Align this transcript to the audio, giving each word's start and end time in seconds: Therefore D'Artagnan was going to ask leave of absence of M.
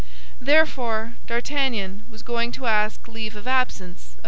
Therefore 0.41 1.13
D'Artagnan 1.27 2.05
was 2.09 2.23
going 2.23 2.51
to 2.53 2.65
ask 2.65 3.07
leave 3.07 3.35
of 3.35 3.47
absence 3.47 4.09
of 4.09 4.15
M. 4.15 4.19